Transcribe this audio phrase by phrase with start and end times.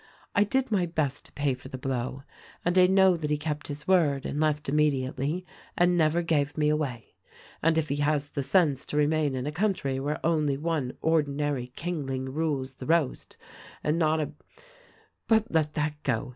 [0.33, 2.23] "I did my best to pay for the blow,
[2.65, 5.45] and I know that he kept his word and left immediately
[5.77, 7.13] and never gave me away;
[7.61, 11.67] and if he has the sense to remain in a country where only one ordinary
[11.67, 13.37] kingling rules the roast,
[13.83, 14.31] and not a—
[15.27, 16.29] but let that go!